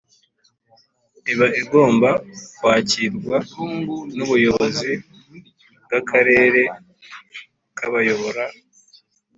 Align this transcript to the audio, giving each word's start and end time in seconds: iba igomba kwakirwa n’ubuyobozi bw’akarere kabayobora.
iba 1.31 1.47
igomba 1.61 2.09
kwakirwa 2.57 3.37
n’ubuyobozi 4.15 4.91
bw’akarere 5.83 6.61
kabayobora. 7.77 8.43